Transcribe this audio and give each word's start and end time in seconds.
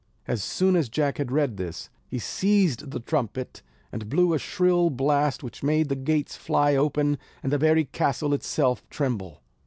As 0.27 0.43
soon 0.43 0.75
as 0.75 0.89
Jack 0.89 1.19
had 1.19 1.31
read 1.31 1.57
this, 1.57 1.91
he 2.07 2.17
seized 2.17 2.89
the 2.89 2.99
trumpet, 2.99 3.61
and 3.91 4.09
blew 4.09 4.33
a 4.33 4.39
shrill 4.39 4.89
blast 4.89 5.43
which 5.43 5.61
made 5.61 5.89
the 5.89 5.95
gates 5.95 6.35
fly 6.35 6.75
open 6.75 7.19
and 7.43 7.53
the 7.53 7.59
very 7.59 7.85
castle 7.85 8.33
itself 8.33 8.83
tremble. 8.89 9.43